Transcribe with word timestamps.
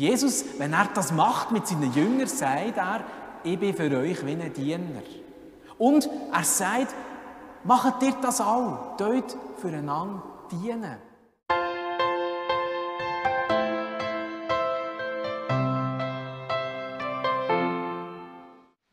Jesus, 0.00 0.46
wenn 0.56 0.72
er 0.72 0.88
das 0.94 1.12
macht 1.12 1.50
mit 1.50 1.66
seinen 1.66 1.92
Jüngern, 1.92 2.26
sagt 2.26 2.78
er, 2.78 3.04
ich 3.44 3.58
bin 3.60 3.74
für 3.74 3.94
euch 3.98 4.24
wie 4.24 4.32
ein 4.32 4.50
Diener. 4.50 5.02
Und 5.76 6.08
er 6.32 6.42
sagt, 6.42 6.94
macht 7.64 8.02
ihr 8.02 8.14
das 8.22 8.40
auch, 8.40 8.96
dort 8.96 9.36
füreinander 9.60 10.22
dienen. 10.50 10.96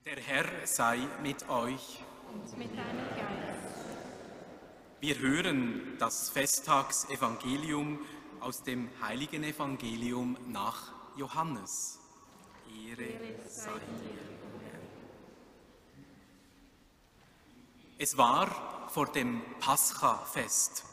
Der 0.05 0.19
Herr 0.25 0.45
sei 0.65 0.97
mit 1.23 1.47
euch. 1.49 2.03
und 2.33 2.57
mit 2.57 2.71
deinem 2.71 3.07
Geist. 3.15 3.77
Wir 4.99 5.19
hören 5.19 5.95
das 5.99 6.29
Festtagsevangelium 6.31 7.99
aus 8.41 8.61
dem 8.63 8.89
heiligen 9.01 9.45
Evangelium 9.45 10.35
nach 10.47 10.96
Johannes. 11.17 11.99
Ehre 12.69 13.09
sei 13.49 13.71
dir, 13.71 14.19
Herr. 14.63 14.79
Es 17.97 18.17
war 18.17 18.87
vor 18.89 19.07
dem 19.07 19.41
Paschafest. 19.59 20.85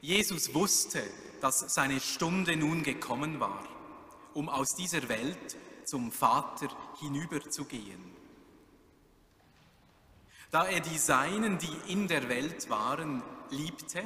Jesus 0.00 0.54
wusste, 0.54 1.02
dass 1.40 1.74
seine 1.74 2.00
Stunde 2.00 2.56
nun 2.56 2.82
gekommen 2.82 3.40
war, 3.40 3.62
um 4.32 4.48
aus 4.48 4.74
dieser 4.74 5.08
Welt 5.08 5.56
zum 5.84 6.10
Vater 6.10 6.68
hinüberzugehen. 6.98 8.16
Da 10.50 10.66
er 10.66 10.80
die 10.80 10.98
Seinen, 10.98 11.58
die 11.58 11.92
in 11.92 12.08
der 12.08 12.28
Welt 12.28 12.70
waren, 12.70 13.22
liebte, 13.50 14.02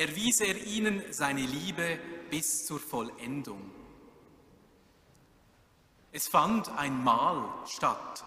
erwies 0.00 0.40
er 0.40 0.56
ihnen 0.66 1.02
seine 1.10 1.42
Liebe 1.42 1.98
bis 2.30 2.64
zur 2.64 2.80
Vollendung. 2.80 3.70
Es 6.10 6.26
fand 6.26 6.70
ein 6.70 7.04
Mahl 7.04 7.46
statt 7.66 8.24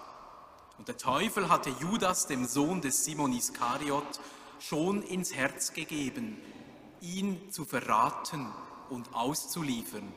und 0.78 0.88
der 0.88 0.98
Teufel 0.98 1.50
hatte 1.50 1.72
Judas, 1.82 2.28
dem 2.28 2.46
Sohn 2.46 2.82
des 2.82 3.04
Simon 3.04 3.34
Iskariot, 3.34 4.20
schon 4.60 5.02
ins 5.02 5.34
Herz 5.34 5.74
gegeben, 5.74 6.38
ihn 7.02 7.52
zu 7.52 7.66
verraten 7.66 8.54
und 8.92 9.12
auszuliefern. 9.16 10.14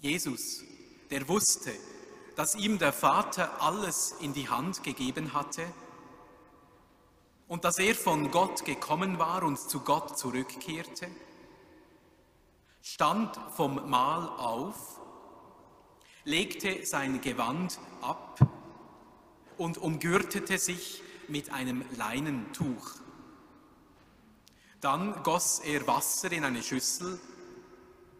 Jesus, 0.00 0.62
der 1.10 1.26
wusste, 1.26 1.72
dass 2.36 2.54
ihm 2.54 2.78
der 2.78 2.92
Vater 2.92 3.62
alles 3.62 4.14
in 4.20 4.34
die 4.34 4.50
Hand 4.50 4.82
gegeben 4.82 5.32
hatte 5.32 5.62
und 7.48 7.64
dass 7.64 7.78
er 7.78 7.94
von 7.94 8.30
Gott 8.30 8.64
gekommen 8.64 9.18
war 9.18 9.42
und 9.42 9.58
zu 9.58 9.80
Gott 9.80 10.18
zurückkehrte, 10.18 11.08
stand 12.82 13.36
vom 13.54 13.88
Mahl 13.88 14.28
auf, 14.28 15.00
legte 16.24 16.84
sein 16.84 17.20
Gewand 17.20 17.78
ab 18.00 18.40
und 19.58 19.78
umgürtete 19.78 20.58
sich 20.58 21.02
mit 21.28 21.50
einem 21.50 21.84
Leinentuch. 21.96 22.90
Dann 24.80 25.22
goss 25.22 25.60
er 25.60 25.86
Wasser 25.86 26.30
in 26.32 26.44
eine 26.44 26.62
Schüssel 26.62 27.18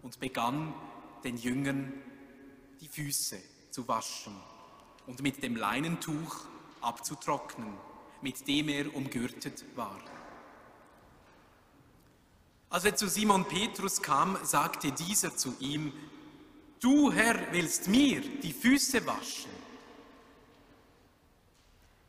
und 0.03 0.19
begann 0.21 0.73
den 1.25 1.37
Jüngern 1.37 1.93
die 2.81 2.89
Füße 2.89 3.39
zu 3.71 3.87
waschen 3.89 4.37
und 5.07 5.23
mit 5.23 5.43
dem 5.43 5.57
Leinentuch 5.57 6.47
abzutrocknen, 6.81 7.73
mit 8.23 8.47
dem 8.49 8.69
er 8.69 8.95
umgürtet 8.95 9.65
war. 9.75 10.01
Als 12.69 12.85
er 12.85 12.97
zu 12.97 13.09
Simon 13.09 13.45
Petrus 13.47 14.03
kam, 14.03 14.39
sagte 14.43 14.93
dieser 14.93 15.37
zu 15.37 15.55
ihm, 15.61 15.93
Du 16.81 17.11
Herr 17.11 17.53
willst 17.53 17.89
mir 17.89 18.21
die 18.21 18.53
Füße 18.53 19.07
waschen. 19.07 19.51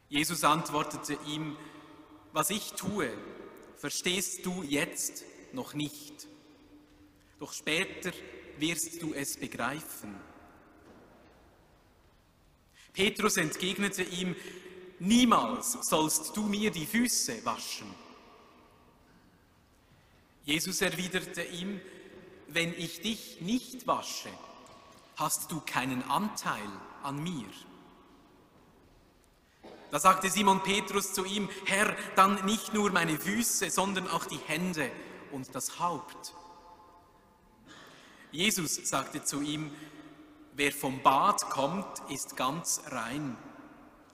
Jesus 0.09 0.43
antwortete 0.43 1.17
ihm, 1.25 1.55
was 2.33 2.49
ich 2.49 2.73
tue, 2.73 3.09
verstehst 3.77 4.45
du 4.45 4.63
jetzt 4.63 5.23
noch 5.53 5.73
nicht, 5.73 6.27
doch 7.39 7.53
später 7.53 8.11
wirst 8.57 9.01
du 9.01 9.13
es 9.13 9.37
begreifen. 9.37 10.15
Petrus 12.93 13.37
entgegnete 13.37 14.03
ihm, 14.03 14.35
niemals 14.99 15.77
sollst 15.81 16.35
du 16.35 16.43
mir 16.43 16.71
die 16.71 16.85
Füße 16.85 17.45
waschen. 17.45 17.87
Jesus 20.43 20.81
erwiderte 20.81 21.43
ihm, 21.43 21.81
wenn 22.47 22.73
ich 22.73 23.01
dich 23.01 23.41
nicht 23.41 23.85
wasche, 23.85 24.29
hast 25.17 25.51
du 25.51 25.59
keinen 25.61 26.03
Anteil 26.03 26.69
an 27.03 27.21
mir. 27.21 27.47
Da 29.91 29.99
sagte 29.99 30.29
Simon 30.29 30.63
Petrus 30.63 31.13
zu 31.13 31.25
ihm, 31.25 31.49
Herr, 31.65 31.95
dann 32.15 32.45
nicht 32.45 32.73
nur 32.73 32.91
meine 32.91 33.17
Füße, 33.17 33.69
sondern 33.69 34.07
auch 34.07 34.25
die 34.25 34.39
Hände 34.47 34.91
und 35.31 35.53
das 35.55 35.79
Haupt. 35.79 36.33
Jesus 38.31 38.75
sagte 38.75 39.23
zu 39.23 39.41
ihm, 39.41 39.71
wer 40.53 40.71
vom 40.71 41.01
Bad 41.01 41.49
kommt, 41.49 41.87
ist 42.09 42.35
ganz 42.35 42.81
rein 42.87 43.37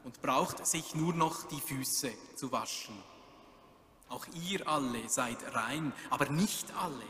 und 0.04 0.22
braucht 0.22 0.66
sich 0.66 0.96
nur 0.96 1.14
noch 1.14 1.48
die 1.48 1.62
Füße 1.62 2.12
zu 2.36 2.52
waschen. 2.52 2.96
Auch 4.10 4.26
ihr 4.50 4.68
alle 4.68 5.10
seid 5.10 5.56
rein, 5.56 5.94
aber 6.10 6.30
nicht 6.30 6.72
alle. 6.76 7.06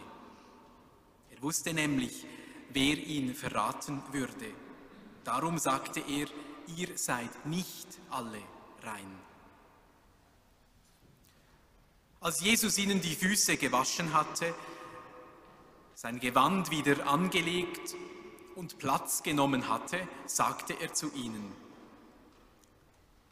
Er 1.32 1.42
wusste 1.42 1.74
nämlich, 1.74 2.26
wer 2.70 2.98
ihn 2.98 3.36
verraten 3.36 4.02
würde. 4.12 4.54
Darum 5.24 5.58
sagte 5.58 6.00
er, 6.02 6.28
ihr 6.78 6.98
seid 6.98 7.46
nicht 7.46 7.88
alle 8.10 8.42
rein. 8.84 9.20
Als 12.22 12.40
Jesus 12.40 12.78
ihnen 12.78 13.02
die 13.02 13.16
Füße 13.16 13.58
gewaschen 13.58 14.14
hatte, 14.14 14.56
sein 15.94 16.20
Gewand 16.22 16.72
wieder 16.72 17.06
angelegt 17.06 17.96
und 18.56 18.78
Platz 18.80 19.24
genommen 19.24 19.68
hatte, 19.68 20.08
sagte 20.26 20.74
er 20.80 20.94
zu 20.94 21.12
ihnen, 21.14 21.54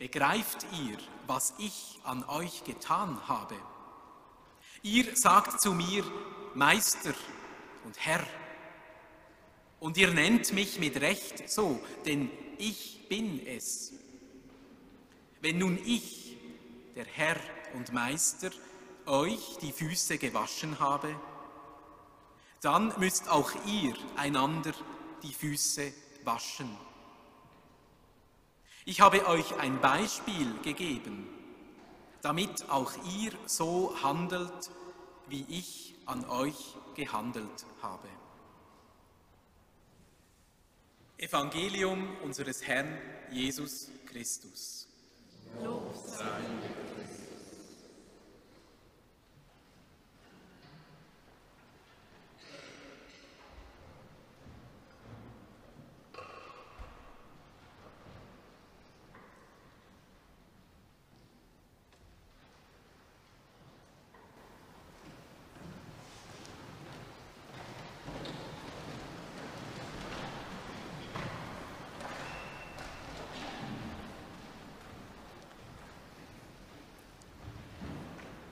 Begreift 0.01 0.65
ihr, 0.83 0.97
was 1.27 1.53
ich 1.59 1.99
an 2.03 2.23
euch 2.23 2.63
getan 2.63 3.21
habe? 3.27 3.55
Ihr 4.81 5.15
sagt 5.15 5.61
zu 5.61 5.73
mir, 5.75 6.03
Meister 6.55 7.13
und 7.85 8.03
Herr, 8.03 8.25
und 9.79 9.97
ihr 9.97 10.11
nennt 10.11 10.53
mich 10.53 10.79
mit 10.79 10.99
Recht 10.99 11.47
so, 11.47 11.79
denn 12.07 12.31
ich 12.57 13.07
bin 13.09 13.45
es. 13.45 13.93
Wenn 15.39 15.59
nun 15.59 15.77
ich, 15.85 16.35
der 16.95 17.05
Herr 17.05 17.37
und 17.75 17.93
Meister, 17.93 18.49
euch 19.05 19.59
die 19.61 19.71
Füße 19.71 20.17
gewaschen 20.17 20.79
habe, 20.79 21.15
dann 22.61 22.91
müsst 22.97 23.29
auch 23.29 23.51
ihr 23.67 23.93
einander 24.15 24.73
die 25.21 25.33
Füße 25.35 25.93
waschen. 26.23 26.75
Ich 28.91 28.99
habe 28.99 29.25
euch 29.25 29.57
ein 29.57 29.79
Beispiel 29.79 30.53
gegeben, 30.63 31.25
damit 32.21 32.69
auch 32.69 32.91
ihr 33.17 33.31
so 33.45 33.95
handelt, 34.03 34.69
wie 35.29 35.45
ich 35.47 35.95
an 36.05 36.25
euch 36.25 36.75
gehandelt 36.93 37.65
habe. 37.81 38.09
Evangelium 41.17 42.05
unseres 42.21 42.67
Herrn 42.67 42.97
Jesus 43.31 43.87
Christus. 44.07 44.89
Lob 45.63 45.95
sei 45.95 46.41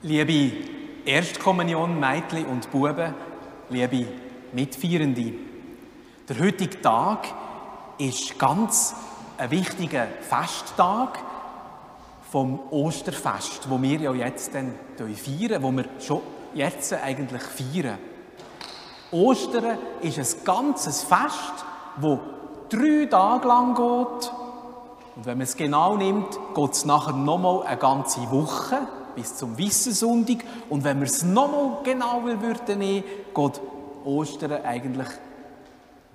Liebe 0.02 0.56
Erstkommunion, 1.04 2.00
Mädchen 2.00 2.46
und 2.46 2.70
Buben, 2.70 3.14
liebe 3.68 4.06
Mitfeierende, 4.50 5.34
der 6.26 6.38
heutige 6.38 6.80
Tag 6.80 7.28
ist 7.98 8.38
ganz 8.38 8.94
ein 9.36 9.50
wichtiger 9.50 10.06
Festtag 10.22 11.18
vom 12.30 12.60
Osterfest, 12.70 13.68
wo 13.68 13.82
wir 13.82 14.00
ja 14.00 14.14
jetzt 14.14 14.54
dann 14.54 14.74
feiern, 14.96 15.62
wo 15.62 15.70
wir 15.70 15.84
schon 15.98 16.22
jetzt 16.54 16.94
eigentlich 16.94 17.42
feiern. 17.42 17.98
Ostern 19.10 19.76
ist 20.00 20.18
ein 20.18 20.44
ganzes 20.46 21.02
Fest, 21.02 21.66
wo 21.98 22.20
drei 22.70 23.04
Tage 23.04 23.46
lang 23.46 23.74
geht. 23.74 24.32
Und 25.16 25.26
wenn 25.26 25.36
man 25.36 25.42
es 25.42 25.58
genau 25.58 25.98
nimmt, 25.98 26.38
geht 26.54 26.72
es 26.72 26.86
nachher 26.86 27.12
nochmal 27.12 27.64
eine 27.64 27.76
ganze 27.76 28.30
Woche 28.30 28.78
bis 29.14 29.36
zum 29.36 29.56
Wissensonntag. 29.56 30.38
Und 30.68 30.84
wenn 30.84 30.98
man 30.98 31.06
es 31.06 31.22
nochmal 31.22 31.82
genauer 31.82 32.40
würde 32.40 32.76
nehmen, 32.76 33.04
geht 33.34 33.60
Ostern 34.04 34.64
eigentlich 34.64 35.08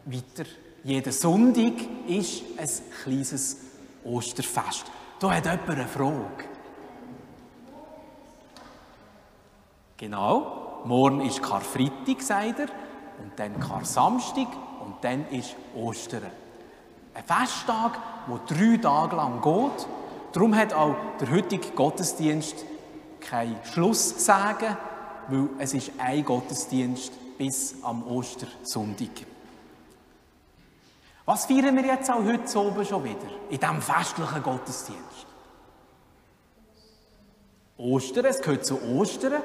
weiter. 0.06 0.50
Jeder 0.84 1.12
Sonntag 1.12 1.74
ist 2.08 2.44
ein 2.58 2.70
kleines 3.04 3.58
Osterfest. 4.04 4.86
Da 5.20 5.32
hat 5.32 5.46
jemand 5.46 5.70
eine 5.70 5.88
Frage. 5.88 6.46
Genau, 9.98 10.82
morgen 10.86 11.22
ist 11.22 11.42
Karfreitag, 11.42 12.22
sagt 12.22 12.60
er, 12.60 12.68
und 13.24 13.32
dann 13.38 13.60
Kar-Samstag 13.60 14.48
und 14.84 14.96
dann 15.02 15.28
ist 15.30 15.56
Ostern. 15.76 16.24
Ein 17.14 17.24
Festtag, 17.24 17.98
der 18.28 18.58
drei 18.58 18.78
Tage 18.78 19.16
lang 19.16 19.42
geht. 19.42 19.88
Darum 20.34 20.54
hat 20.54 20.74
auch 20.74 20.96
der 21.20 21.32
heutige 21.32 21.70
Gottesdienst 21.70 22.66
kein 23.26 23.58
Schluss 23.64 24.26
sagen, 24.26 24.78
weil 25.28 25.50
es 25.60 25.74
ist 25.74 25.92
ein 25.98 26.24
Gottesdienst 26.24 27.12
bis 27.38 27.76
am 27.84 28.06
Ostersonntag. 28.08 29.26
Was 31.26 31.46
feiern 31.46 31.76
wir 31.76 31.86
jetzt 31.86 32.10
auch 32.10 32.24
heute 32.24 32.60
oben 32.60 32.86
schon 32.86 33.04
wieder, 33.04 33.28
in 33.50 33.60
diesem 33.60 33.82
festlichen 33.82 34.44
Gottesdienst? 34.44 35.26
Ostern, 37.78 38.26
es 38.26 38.42
gehört 38.42 38.66
zu 38.66 38.82
Ostern 38.82 39.42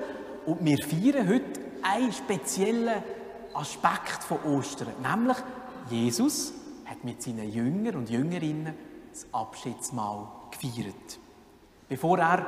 und 0.46 0.64
wir 0.64 0.76
feiern 0.86 1.26
heute 1.28 1.60
einen 1.82 2.12
speziellen 2.12 3.02
Aspekt 3.54 4.22
von 4.22 4.38
Ostern, 4.44 4.88
nämlich 5.02 5.38
Jesus 5.88 6.52
hat 6.84 7.02
mit 7.02 7.22
seinen 7.22 7.50
Jüngern 7.50 7.96
und 7.96 8.10
Jüngerinnen 8.10 8.74
das 9.10 9.26
Abschiedsmahl 9.32 10.28
gefeiert. 10.50 11.18
Bevor 11.88 12.18
er 12.18 12.46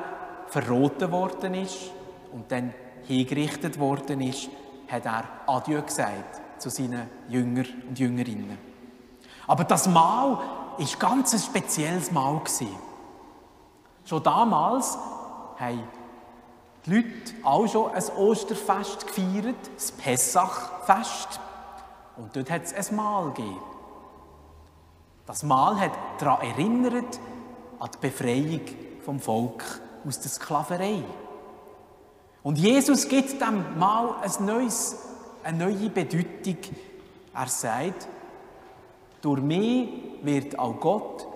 verroten 0.52 1.10
worden 1.10 1.54
ist 1.54 1.90
und 2.30 2.52
dann 2.52 2.74
hingerichtet 3.04 3.78
worden 3.78 4.20
ist, 4.20 4.50
hat 4.86 5.06
er 5.06 5.24
Adieu 5.46 5.80
gesagt 5.80 6.60
zu 6.60 6.68
seinen 6.68 7.08
Jüngern 7.28 7.66
und 7.88 7.98
Jüngerinnen. 7.98 8.58
Aber 9.46 9.64
das 9.64 9.88
Mahl 9.88 10.38
ist 10.76 11.00
ganz 11.00 11.32
ein 11.32 11.40
spezielles 11.40 12.12
Mahl 12.12 12.42
Schon 14.04 14.22
damals 14.22 14.98
haben 15.58 15.82
die 16.84 16.94
Leute 16.94 17.08
auch 17.44 17.66
schon 17.66 17.90
ein 17.92 18.04
Osterfest 18.16 19.06
gefeiert, 19.06 19.70
das 19.74 19.92
Pessachfest. 19.92 21.40
Und 22.18 22.36
dort 22.36 22.50
hat 22.50 22.64
es 22.64 22.90
ein 22.90 22.96
Mahl 22.96 23.30
gegeben. 23.32 23.56
Das 25.24 25.42
Mahl 25.44 25.80
hat 25.80 25.92
daran 26.18 26.46
erinnert, 26.46 27.18
an 27.78 27.88
die 27.94 27.98
Befreiung 28.06 28.60
vom 29.02 29.18
Volk 29.18 29.64
aus 30.06 30.20
der 30.20 30.30
Sklaverei. 30.30 31.02
Und 32.42 32.58
Jesus 32.58 33.08
gibt 33.08 33.40
dem 33.40 33.78
Mahl 33.78 34.16
ein 34.22 34.44
neues, 34.44 34.96
eine 35.44 35.66
neue 35.66 35.88
Bedeutung. 35.88 36.56
Er 37.34 37.46
sagt, 37.46 38.08
durch 39.20 39.40
mich 39.40 39.88
wird 40.22 40.58
auch 40.58 40.78
Gott 40.80 41.26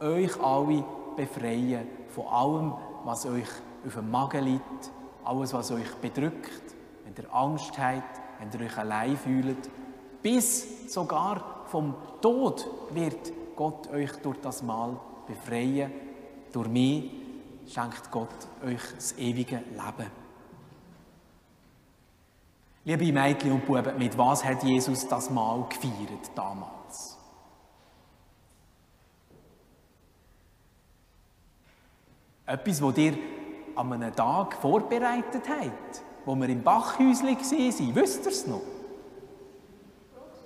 euch 0.00 0.38
alle 0.40 0.84
befreien 1.16 1.86
von 2.08 2.26
allem, 2.26 2.72
was 3.04 3.24
euch 3.26 3.48
auf 3.86 3.94
dem 3.94 4.10
Magen 4.10 4.44
liegt, 4.44 4.90
alles, 5.24 5.52
was 5.54 5.70
euch 5.70 5.94
bedrückt, 5.96 6.74
wenn 7.04 7.14
ihr 7.16 7.34
Angst 7.34 7.78
habt, 7.78 8.20
wenn 8.38 8.60
ihr 8.60 8.66
euch 8.66 8.76
allein 8.76 9.16
fühlt, 9.16 9.70
bis 10.22 10.92
sogar 10.92 11.64
vom 11.66 11.94
Tod 12.20 12.66
wird 12.90 13.32
Gott 13.56 13.90
euch 13.90 14.12
durch 14.22 14.38
das 14.40 14.62
Mal 14.62 14.98
befreien. 15.26 15.90
Durch 16.52 16.68
mich 16.68 17.10
schenkt 17.68 18.10
Gott 18.10 18.28
euch 18.64 18.80
das 18.94 19.16
ewige 19.18 19.56
Leben. 19.56 20.10
Liebe 22.84 23.12
Mädchen 23.12 23.52
und 23.52 23.66
Buben, 23.66 23.96
mit 23.96 24.18
was 24.18 24.44
hat 24.44 24.62
Jesus 24.64 25.06
das 25.06 25.30
Mal 25.30 25.64
gefeiert 25.68 26.30
damals? 26.34 27.16
Etwas, 32.44 32.82
wo 32.82 32.90
dir 32.90 33.16
an 33.76 33.92
einem 33.92 34.14
Tag 34.14 34.54
vorbereitet 34.54 35.48
habt, 35.48 36.02
wo 36.24 36.34
wir 36.34 36.48
im 36.48 36.62
Bachhäuschen 36.62 37.28
waren. 37.28 37.94
Wisst 37.94 38.26
ihr 38.26 38.32
es 38.32 38.46
noch? 38.46 38.62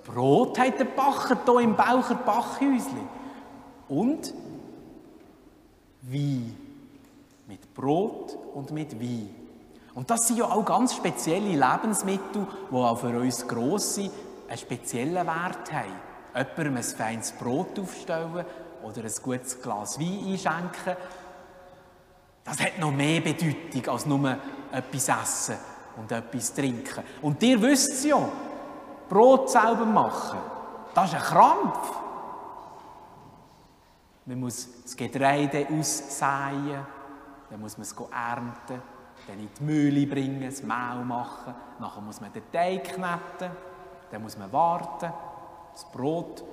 Brot 0.05 0.57
hat 0.57 0.79
der 0.79 0.85
Bacher 0.85 1.37
hier 1.43 1.59
im 1.59 1.75
Baucher 1.75 2.15
Bachhäuschen. 2.15 3.09
Und 3.89 4.33
Wein. 6.03 6.66
Mit 7.47 7.73
Brot 7.73 8.37
und 8.53 8.71
mit 8.71 8.99
Wein. 8.99 9.29
Und 9.95 10.09
das 10.09 10.27
sind 10.27 10.37
ja 10.37 10.45
auch 10.45 10.63
ganz 10.63 10.95
spezielle 10.95 11.49
Lebensmittel, 11.49 12.45
die 12.69 12.75
auch 12.75 12.99
für 12.99 13.19
uns 13.19 13.47
Grosse 13.47 14.11
einen 14.47 14.57
speziellen 14.57 15.25
Wert 15.25 15.71
haben. 15.71 15.93
Jemandem 16.35 16.77
ein 16.77 16.83
feines 16.83 17.31
Brot 17.31 17.79
aufstellen 17.79 18.45
oder 18.83 19.03
ein 19.03 19.13
gutes 19.23 19.61
Glas 19.61 19.99
Wein 19.99 20.19
einschenken 20.27 20.95
das 22.47 22.61
hat 22.61 22.79
noch 22.79 22.91
mehr 22.91 23.19
Bedeutung 23.19 23.93
als 23.93 24.05
nur 24.05 24.37
etwas 24.71 25.09
essen 25.09 25.57
und 25.97 26.09
etwas 26.13 26.53
trinken. 26.53 27.03
Und 27.21 27.43
ihr 27.43 27.61
wisst 27.61 27.91
es 27.91 28.05
ja, 28.05 28.29
Brot 29.09 29.49
selber 29.49 29.85
machen, 29.85 30.39
das 30.93 31.09
ist 31.09 31.15
ein 31.15 31.21
Krampf. 31.23 31.91
Man 34.25 34.39
muss 34.39 34.65
das 34.81 34.95
Getreide 34.95 35.67
aussäen, 35.77 36.85
dann 37.49 37.61
muss 37.61 37.77
man 37.77 37.83
es 37.83 37.93
ernten, 37.93 38.81
dann 39.25 39.39
in 39.39 39.49
die 39.59 39.63
Mühle 39.63 40.07
bringen, 40.07 40.41
das 40.43 40.61
Mehl 40.61 41.03
machen, 41.05 41.53
nachher 41.79 42.01
muss 42.01 42.21
man 42.21 42.31
den 42.31 42.43
Teig 42.51 42.83
kneten, 42.83 43.51
dann 44.11 44.21
muss 44.21 44.37
man 44.37 44.51
warten, 44.51 45.11
das 45.73 45.85
Brot 45.91 46.43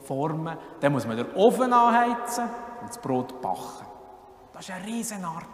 formen, 0.00 0.56
dann 0.80 0.92
muss 0.92 1.06
man 1.06 1.16
den 1.16 1.32
Ofen 1.34 1.72
anheizen 1.72 2.44
und 2.80 2.88
das 2.88 2.98
Brot 2.98 3.40
backen. 3.40 3.86
Das 4.52 4.68
ist 4.68 4.74
eine 4.74 4.86
Riesenarbeit. 4.86 5.48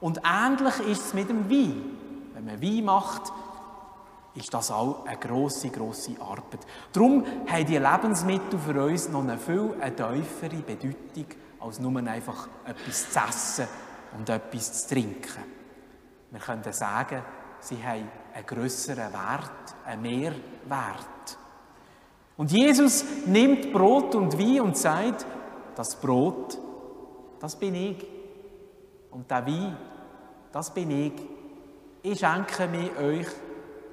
Und 0.00 0.20
ähnlich 0.24 0.78
ist 0.80 1.06
es 1.06 1.14
mit 1.14 1.28
dem 1.28 1.50
Wein. 1.50 1.96
Wenn 2.34 2.44
man 2.44 2.62
Wein 2.62 2.84
macht, 2.84 3.32
ist 4.34 4.52
das 4.54 4.70
auch 4.70 5.04
eine 5.06 5.16
grosse, 5.16 5.70
grosse 5.70 6.20
Arbeit. 6.20 6.60
Darum 6.92 7.24
haben 7.46 7.66
die 7.66 7.78
Lebensmittel 7.78 8.58
für 8.58 8.84
uns 8.84 9.08
noch 9.08 9.22
eine 9.22 9.38
viel 9.38 9.74
eine 9.80 9.94
tiefere 9.94 10.56
Bedeutung, 10.56 11.26
als 11.60 11.80
nur 11.80 11.96
einfach 12.06 12.48
etwas 12.64 13.10
zu 13.10 13.18
essen 13.18 13.68
und 14.16 14.28
etwas 14.28 14.86
zu 14.86 14.94
trinken. 14.94 15.44
Wir 16.30 16.40
können 16.40 16.72
sagen, 16.72 17.22
sie 17.60 17.82
haben 17.82 18.08
einen 18.34 18.46
grösseren 18.46 19.12
Wert, 19.12 19.74
einen 19.84 20.02
Mehrwert. 20.02 21.38
Und 22.36 22.52
Jesus 22.52 23.04
nimmt 23.26 23.72
Brot 23.72 24.14
und 24.14 24.38
Wein 24.38 24.60
und 24.60 24.76
sagt, 24.76 25.26
das 25.74 25.96
Brot, 25.96 26.58
das 27.40 27.56
bin 27.56 27.74
ich. 27.74 28.06
Und 29.10 29.30
der 29.30 29.46
Wein, 29.46 29.76
das 30.52 30.72
bin 30.72 30.90
ich. 30.90 31.12
Ich 32.02 32.20
schenke 32.20 32.68
mir 32.68 32.96
euch 32.96 33.26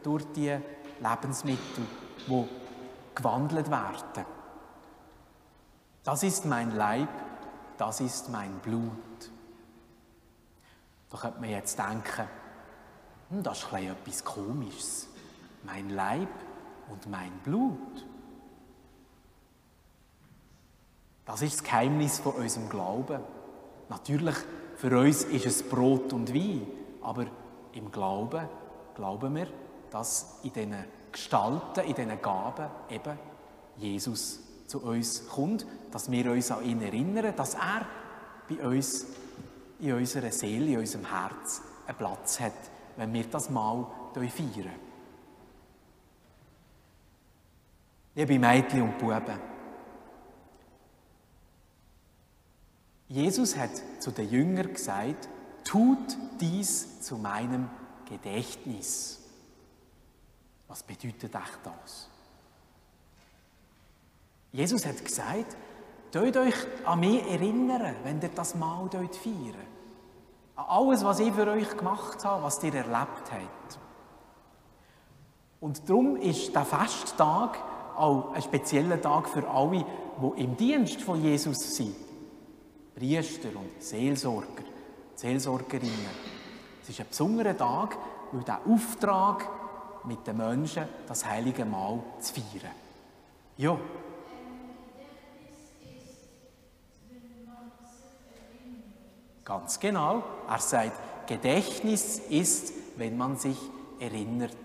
durch 0.04 0.26
die 0.36 0.56
Lebensmittel, 1.00 1.86
die 2.28 2.48
gewandelt 3.16 3.72
werden. 3.72 4.26
Das 6.04 6.22
ist 6.22 6.46
mein 6.46 6.76
Leib, 6.76 7.10
das 7.78 8.00
ist 8.02 8.30
mein 8.30 8.60
Blut. 8.60 9.32
Da 11.10 11.18
könnte 11.18 11.40
man 11.40 11.50
jetzt 11.50 11.78
denken, 11.78 12.28
hm, 13.30 13.44
das 13.44 13.64
ist 13.64 13.74
etwas 13.74 14.24
Komisches. 14.24 15.08
Mein 15.64 15.90
Leib 15.90 16.30
und 16.90 17.10
mein 17.10 17.32
Blut. 17.44 18.06
Das 21.26 21.42
ist 21.42 21.56
das 21.56 21.64
Geheimnis 21.64 22.20
von 22.20 22.34
unserem 22.34 22.70
Glauben. 22.70 23.20
Natürlich 23.90 24.36
für 24.76 25.00
uns 25.00 25.24
ist 25.24 25.46
es 25.46 25.64
Brot 25.64 26.14
und 26.14 26.34
Wein, 26.34 26.68
aber 27.02 27.26
im 27.74 27.92
Glauben 27.92 28.48
glauben 28.94 29.36
wir, 29.36 29.48
dass 29.90 30.40
in 30.44 30.54
diesen 30.54 30.76
Gestalten, 31.12 31.82
in 31.82 31.96
diesen 31.96 32.22
Gaben 32.22 32.70
eben 32.90 33.18
Jesus 33.78 34.40
zu 34.68 34.82
uns 34.82 35.28
kommt, 35.28 35.66
dass 35.92 36.12
wir 36.12 36.32
uns 36.32 36.52
an 36.52 36.64
ihn 36.64 36.82
erinnern, 36.82 37.34
dass 37.36 37.56
er 37.56 37.86
bei 38.50 38.66
uns 38.66 39.08
in 39.80 39.94
unserer 39.94 40.32
Seele, 40.32 40.72
in 40.72 40.80
unserem 40.80 41.06
Herz 41.06 41.62
einen 41.88 41.98
Platz 41.98 42.40
hat, 42.40 42.54
wenn 42.98 43.14
wir 43.14 43.26
das 43.26 43.50
Mal 43.50 43.86
feiern. 44.14 44.80
Liebe 48.16 48.40
Mädchen 48.40 48.82
und 48.84 48.98
Buben, 48.98 49.40
Jesus 53.10 53.56
hat 53.56 53.72
zu 54.00 54.12
den 54.12 54.30
Jüngern 54.30 54.74
gesagt, 54.74 55.30
tut 55.64 56.18
dies 56.40 57.02
zu 57.02 57.18
meinem 57.18 57.70
Gedächtnis. 58.10 59.20
Was 60.68 60.82
bedeutet 60.84 61.36
echt 61.36 61.60
das? 61.64 62.10
Jesus 64.52 64.86
hat 64.86 65.04
gesagt, 65.04 65.56
Tut 66.12 66.38
euch 66.38 66.56
an 66.86 67.00
mich 67.00 67.30
erinnern, 67.30 67.96
wenn 68.04 68.22
ihr 68.22 68.30
das 68.30 68.56
Mal 68.56 68.90
feiern. 68.90 69.68
An 70.56 70.66
alles, 70.68 71.04
was 71.04 71.20
ich 71.20 71.34
für 71.34 71.48
euch 71.48 71.76
gemacht 71.76 72.24
habe, 72.24 72.44
was 72.44 72.64
ihr 72.64 72.74
erlebt 72.74 73.32
habt. 73.32 73.80
Und 75.60 75.90
darum 75.90 76.16
ist 76.16 76.54
der 76.56 76.66
Festtag 76.66 77.58
auch 77.96 78.34
ein 78.34 78.42
spezieller 78.42 79.02
Tag 79.02 79.28
für 79.28 79.48
alle, 79.50 79.86
die 80.22 80.44
im 80.44 80.56
Dienst 80.56 81.02
von 81.02 81.22
Jesus 81.22 81.76
sind. 81.76 81.96
Priester 82.96 83.50
und 83.50 83.82
Seelsorger, 83.82 84.64
Seelsorgerinnen. 85.16 86.36
Es 86.82 86.90
ist 86.90 87.00
ein 87.02 87.08
besonderer 87.10 87.58
Tag, 87.58 87.98
weil 88.32 88.44
der 88.44 88.62
Auftrag 88.66 89.50
mit 90.06 90.26
den 90.26 90.38
Menschen 90.38 90.88
das 91.08 91.26
heilige 91.26 91.66
Mahl 91.66 92.00
zu 92.20 92.34
feiern. 92.34 92.72
Ja, 93.58 93.78
Ganz 99.46 99.80
genau. 99.80 100.24
Er 100.50 100.60
sagt, 100.60 101.28
Gedächtnis 101.28 102.20
ist, 102.30 102.74
wenn 102.98 103.16
man 103.16 103.38
sich 103.38 103.58
erinnert. 104.00 104.56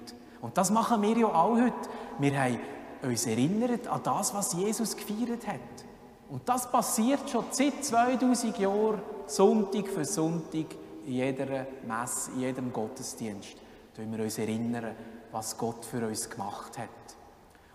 Und 0.41 0.57
das 0.57 0.71
machen 0.71 1.03
wir 1.03 1.17
ja 1.17 1.27
auch 1.27 1.55
heute. 1.55 1.89
Wir 2.19 2.43
haben 2.43 2.59
uns 3.03 3.27
erinnert 3.27 3.87
an 3.87 4.01
das, 4.03 4.35
was 4.35 4.55
Jesus 4.55 4.97
gefeiert 4.97 5.47
hat. 5.47 5.85
Und 6.31 6.49
das 6.49 6.71
passiert 6.71 7.29
schon 7.29 7.45
seit 7.51 7.85
2000 7.85 8.59
Jahren, 8.59 9.03
Sonntag 9.27 9.89
für 9.89 10.05
Sonntag, 10.05 10.67
in 11.07 11.13
jeder 11.13 11.67
Messe, 11.87 12.31
in 12.33 12.41
jedem 12.41 12.73
Gottesdienst. 12.73 13.57
Da 13.95 14.03
wir 14.03 14.25
uns 14.25 14.39
erinnern, 14.39 14.95
was 15.33 15.59
Gott 15.59 15.85
für 15.85 16.07
uns 16.07 16.29
gemacht 16.31 16.79
hat. 16.79 16.89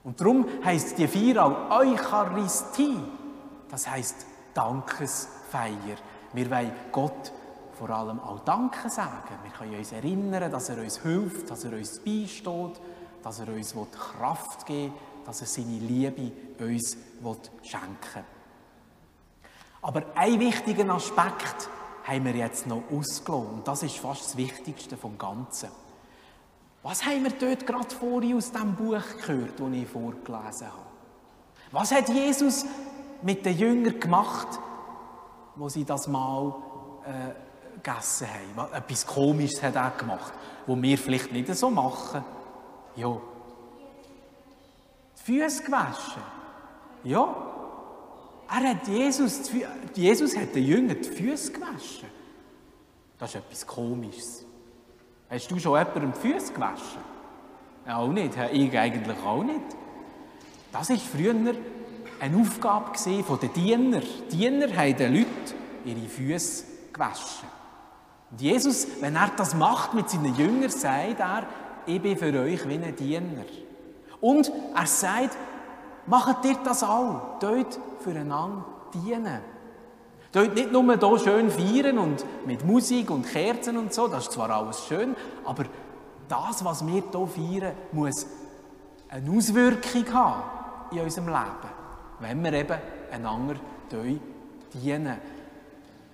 Und 0.04 0.20
darum 0.20 0.46
heißt 0.64 0.98
die 0.98 1.08
Feier 1.08 1.46
auch 1.46 1.80
Eucharistie. 1.80 2.98
Das 3.70 3.90
heißt 3.90 4.26
Dankesfeier. 4.54 5.98
Wir 6.36 6.52
wollen 6.52 6.74
Gott 6.92 7.32
vor 7.78 7.90
allem 7.90 8.20
auch 8.20 8.40
Danke 8.42 8.90
sagen. 8.90 9.40
Wir 9.44 9.52
können 9.52 9.76
uns 9.76 9.92
erinnern, 9.92 10.52
dass 10.52 10.70
er 10.70 10.78
uns 10.82 11.02
hilft, 11.02 11.50
dass 11.50 11.64
er 11.64 11.74
uns 11.74 12.00
beisteht, 12.00 12.82
dass 13.24 13.40
er 13.40 13.48
uns 13.50 13.74
Kraft 13.92 14.66
geben 14.66 14.94
will, 14.94 15.00
dass 15.26 15.42
er 15.42 15.48
seine 15.48 15.80
Liebe 15.80 16.32
uns 16.60 16.98
schenken 17.64 18.16
will. 18.16 18.24
Aber 19.82 20.04
einen 20.16 20.40
wichtigen 20.40 20.90
Aspekt 20.90 21.70
haben 22.04 22.26
wir 22.26 22.36
jetzt 22.36 22.68
noch 22.68 22.84
ausgelassen. 22.92 23.48
Und 23.54 23.68
das 23.68 23.84
ist 23.84 23.98
fast 23.98 24.26
das 24.26 24.38
Wichtigste 24.38 24.98
vom 24.98 25.18
Ganzen. 25.18 25.70
Was 26.84 27.06
haben 27.06 27.24
wir 27.24 27.32
dort 27.32 27.66
gerade 27.66 27.96
vorhin 27.96 28.38
aus 28.38 28.52
dem 28.52 28.76
Buch 28.76 29.02
gehört, 29.26 29.60
das 29.60 29.72
ich 29.72 29.88
vorgelesen 29.88 30.68
habe? 30.68 30.86
Was 31.72 31.92
hat 31.92 32.10
Jesus 32.10 32.66
mit 33.22 33.46
den 33.46 33.58
Jüngern 33.58 34.00
gemacht, 34.00 34.60
wo 35.56 35.70
sie 35.70 35.86
das 35.86 36.08
mal 36.08 36.56
äh, 37.06 37.80
gegessen 37.82 38.28
haben. 38.58 38.74
Etwas 38.74 39.06
Komisches 39.06 39.62
hat 39.62 39.76
er 39.76 39.92
gemacht, 39.92 40.34
wo 40.66 40.82
wir 40.82 40.98
vielleicht 40.98 41.32
nicht 41.32 41.54
so 41.56 41.70
machen. 41.70 42.24
Ja. 42.96 43.18
Die 45.18 45.24
Füße 45.24 45.64
gewaschen. 45.64 46.22
Ja. 47.04 47.36
Er 48.48 48.70
hat 48.70 48.88
Jesus, 48.88 49.50
Jesus 49.94 50.38
hat 50.38 50.54
den 50.54 50.66
Jüngern 50.66 50.98
die 51.02 51.10
Füße 51.10 51.52
gewaschen. 51.52 52.10
Das 53.18 53.30
ist 53.30 53.36
etwas 53.36 53.66
Komisches. 53.66 54.46
Hast 55.30 55.50
du 55.50 55.58
schon 55.58 55.78
jemandem 55.78 56.14
die 56.14 56.20
Füße 56.20 56.54
gewaschen? 56.54 57.02
Auch 57.88 58.08
nicht. 58.08 58.34
Ich 58.52 58.78
eigentlich 58.78 59.18
auch 59.26 59.44
nicht. 59.44 59.76
Das 60.72 60.90
ist 60.90 61.04
früher 61.04 61.34
eine 62.20 62.38
Aufgabe 62.38 62.98
von 63.24 63.40
den 63.40 63.54
Dienern. 63.54 64.04
Die 64.32 64.38
Diener 64.38 64.76
haben 64.76 64.98
den 64.98 65.14
Leuten 65.16 65.30
ihre 65.86 66.08
Füße 66.08 66.64
gewaschen. 66.94 67.50
Und 68.32 68.42
Jesus, 68.42 68.88
wenn 69.02 69.16
er 69.16 69.32
das 69.36 69.54
macht 69.54 69.94
mit 69.94 70.10
seinen 70.10 70.36
Jüngern, 70.36 70.70
sagt 70.70 71.20
er, 71.20 71.44
ich 71.86 72.02
bin 72.02 72.18
für 72.18 72.34
euch 72.40 72.68
wie 72.68 72.74
ein 72.74 72.96
Diener. 72.96 73.46
Und 74.22 74.52
er 74.76 74.88
sagt, 74.88 75.38
macht 76.08 76.46
ihr 76.46 76.58
das 76.64 76.84
auch, 76.84 77.40
dort 77.40 77.80
füreinander 78.00 78.66
dienen. 78.94 79.42
Dort 80.32 80.56
nicht 80.56 80.72
nur 80.72 80.84
hier 80.84 81.20
schön 81.20 81.50
feiern 81.50 81.98
und 81.98 82.26
mit 82.46 82.66
Musik 82.66 83.10
und 83.10 83.26
Kerzen 83.26 83.78
und 83.78 83.94
so, 83.94 84.08
das 84.08 84.24
ist 84.24 84.34
zwar 84.34 84.50
alles 84.50 84.86
schön, 84.86 85.16
aber 85.46 85.64
das, 86.28 86.66
was 86.66 86.86
wir 86.86 87.04
hier 87.10 87.28
feiern, 87.28 87.74
muss 87.94 88.26
eine 89.08 89.32
Auswirkung 89.32 90.14
haben 90.14 90.44
in 90.92 91.00
unserem 91.02 91.28
Leben 91.28 91.85
wenn 92.20 92.44
wir 92.44 92.54
eben 92.54 92.78
einander 93.12 93.56
dienen. 94.74 95.18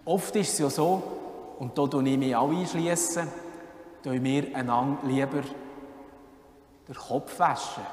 Oft 0.05 0.35
ist 0.35 0.53
es 0.53 0.59
ja 0.59 0.69
so, 0.69 1.03
und 1.59 1.77
da 1.77 1.87
tue 1.87 2.07
ich 2.09 2.17
mich 2.17 2.35
auch 2.35 2.49
einschliessen, 2.49 3.27
tun 4.03 4.23
wir 4.23 4.55
einander 4.55 4.97
lieber 5.03 5.41
den 6.87 6.95
Kopf 6.95 7.39
waschen, 7.39 7.83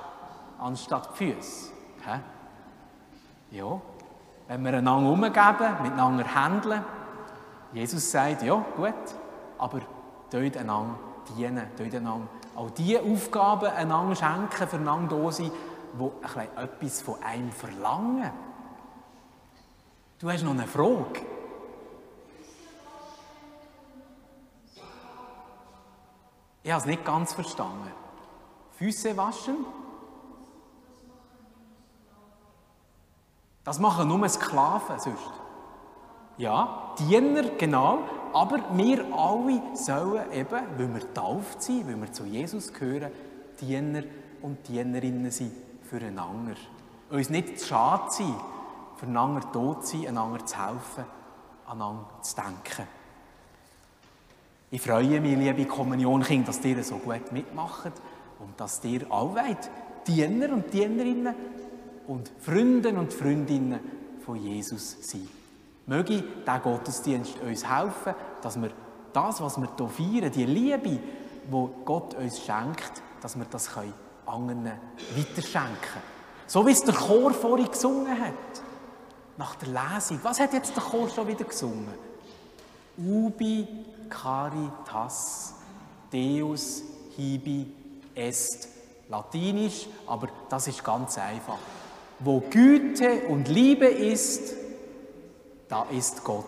anstatt 0.58 1.10
die 1.20 1.32
Füße. 1.34 1.70
Ja, 3.50 3.80
wenn 4.46 4.62
wir 4.62 4.74
einander 4.74 5.10
umgeben, 5.10 5.82
miteinander 5.82 6.34
handeln, 6.34 6.84
Jesus 7.72 8.10
sagt, 8.10 8.42
ja, 8.42 8.64
gut, 8.76 8.94
aber 9.58 9.80
tut 10.30 10.56
einander 10.56 10.98
dienen, 11.36 11.66
tut 11.76 11.94
einander 11.94 12.28
auch 12.58 12.70
diese 12.70 13.00
Aufgaben 13.02 13.66
einander 13.66 14.16
schenken, 14.16 14.66
füreinander 14.66 15.16
da 15.16 15.30
sein, 15.30 15.52
die 15.94 16.60
etwas 16.60 17.02
von 17.02 17.22
einem 17.22 17.52
verlangen. 17.52 18.30
Du 20.18 20.30
hast 20.30 20.42
noch 20.42 20.50
eine 20.50 20.66
Frage. 20.66 21.22
Ich 26.62 26.70
habe 26.70 26.80
es 26.80 26.86
nicht 26.86 27.04
ganz 27.04 27.32
verstanden. 27.32 27.92
Füße 28.72 29.16
waschen? 29.16 29.64
Das 33.64 33.78
machen 33.78 34.08
nur 34.08 34.28
Sklaven 34.28 34.98
sonst. 34.98 35.30
Ja, 36.36 36.94
Diener, 36.98 37.42
genau. 37.58 38.00
Aber 38.32 38.58
wir 38.72 39.04
alle 39.14 39.62
sollen 39.74 40.32
eben, 40.32 40.50
weil 40.50 40.94
wir 40.94 41.00
getauft 41.00 41.62
sind, 41.62 41.86
weil 41.86 42.00
wir 42.00 42.12
zu 42.12 42.24
Jesus 42.24 42.72
gehören, 42.72 43.12
Diener 43.60 44.02
und 44.42 44.66
Dienerinnen 44.68 45.30
sein 45.30 45.52
füreinander. 45.88 46.54
Uns 47.10 47.30
nicht 47.30 47.58
zu 47.58 47.66
schade 47.68 48.10
sein, 48.10 48.34
füreinander 48.96 49.50
tot 49.52 49.86
zu 49.86 49.96
sein, 49.96 50.08
einander 50.08 50.44
zu 50.44 50.56
helfen, 50.56 51.04
aneinander 51.66 52.22
zu 52.22 52.36
denken. 52.36 52.88
Ich 54.70 54.82
freue 54.82 55.20
mich, 55.20 55.36
liebe 55.36 55.64
Kommunionkinder, 55.64 56.48
dass 56.48 56.64
ihr 56.64 56.84
so 56.84 56.96
gut 56.96 57.32
mitmacht 57.32 57.92
und 58.38 58.60
dass 58.60 58.84
ihr 58.84 59.08
wollt, 59.08 59.70
Diener 60.06 60.52
und 60.52 60.72
Dienerinnen 60.72 61.34
und 62.06 62.30
Freunde 62.38 62.90
und 62.90 63.12
Freundinnen 63.12 63.80
von 64.24 64.36
Jesus 64.36 64.96
sein. 65.00 65.28
Möge 65.86 66.22
dieser 66.22 66.58
Gottesdienst 66.58 67.40
uns 67.40 67.68
helfen, 67.68 68.14
dass 68.42 68.60
wir 68.60 68.70
das, 69.12 69.40
was 69.40 69.58
wir 69.58 69.70
hier 69.76 69.88
feiern, 69.88 70.32
die 70.32 70.44
Liebe, 70.44 70.98
die 71.50 71.68
Gott 71.84 72.14
uns 72.14 72.40
schenkt, 72.40 73.02
dass 73.22 73.38
wir 73.38 73.46
das 73.46 73.72
können 73.72 74.07
anderen 74.28 74.72
weiterschenken. 75.16 76.02
So 76.46 76.66
wie 76.66 76.72
es 76.72 76.82
der 76.82 76.94
Chor 76.94 77.32
vorhin 77.32 77.70
gesungen 77.70 78.20
hat. 78.20 78.34
Nach 79.36 79.54
der 79.56 79.68
Lesung. 79.68 80.18
Was 80.22 80.40
hat 80.40 80.52
jetzt 80.52 80.74
der 80.74 80.82
Chor 80.82 81.08
schon 81.08 81.26
wieder 81.28 81.44
gesungen? 81.44 81.94
Ubi 82.96 83.66
caritas 84.08 85.54
Deus 86.12 86.82
hibi 87.16 87.72
est. 88.14 88.68
Latinisch, 89.10 89.86
aber 90.06 90.28
das 90.50 90.68
ist 90.68 90.84
ganz 90.84 91.16
einfach. 91.16 91.58
Wo 92.18 92.40
Güte 92.40 93.22
und 93.28 93.48
Liebe 93.48 93.86
ist, 93.86 94.54
da 95.68 95.84
ist 95.84 96.24
Gott. 96.24 96.44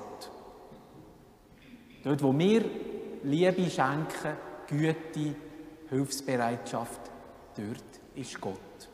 Dort, 2.04 2.22
wo 2.22 2.36
wir 2.36 2.64
Liebe 3.22 3.70
schenken, 3.70 4.36
Güte, 4.66 5.34
Hilfsbereitschaft, 5.88 7.09
dort 7.60 8.00
ist 8.14 8.40
Gott. 8.40 8.88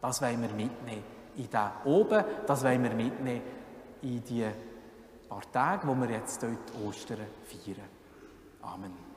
Das 0.00 0.22
wollen 0.22 0.42
wir 0.42 0.50
mitnehmen. 0.50 1.04
In 1.36 1.48
da 1.50 1.80
oben, 1.84 2.24
das 2.46 2.64
wollen 2.64 2.82
wir 2.82 2.90
mitnehmen 2.90 3.42
in 4.02 4.22
die 4.24 4.46
paar 5.28 5.52
Tage, 5.52 5.86
wo 5.86 5.94
wir 5.94 6.10
jetzt 6.10 6.42
dort 6.42 6.86
Ostern 6.86 7.18
feiern. 7.44 7.88
Amen. 8.62 9.09